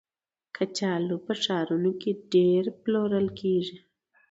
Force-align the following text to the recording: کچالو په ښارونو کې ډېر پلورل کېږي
کچالو 0.55 1.17
په 1.25 1.33
ښارونو 1.43 1.91
کې 2.01 2.11
ډېر 2.33 2.63
پلورل 2.83 3.27
کېږي 3.39 3.77